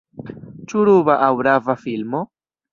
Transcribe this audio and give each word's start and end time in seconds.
Ĉu 0.71 0.85
ruba 0.91 1.19
aŭ 1.27 1.29
rava 1.51 1.79
filmo? 1.85 2.27